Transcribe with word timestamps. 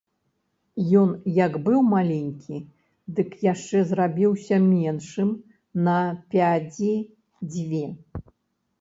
Ён 1.01 1.09
як 1.45 1.53
быў 1.67 1.79
маленькі, 1.95 2.57
дык 3.19 3.29
яшчэ 3.51 3.83
зрабіўся 3.93 4.55
меншым 4.73 5.29
на 5.93 6.01
пядзі 6.35 6.93
дзве. 7.57 7.87